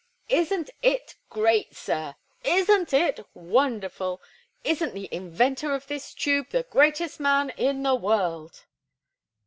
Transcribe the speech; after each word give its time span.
Isn't 0.29 0.71
it 0.81 1.13
great, 1.29 1.75
sir? 1.75 2.15
Isn't 2.43 2.91
it 2.91 3.19
wonderful? 3.35 4.19
Isn't 4.63 4.95
the 4.95 5.07
inventor 5.13 5.75
of 5.75 5.85
this 5.85 6.15
tube 6.15 6.49
the 6.49 6.63
greatest 6.63 7.19
man 7.19 7.51
in 7.51 7.83
the 7.83 7.93
world?" 7.93 8.65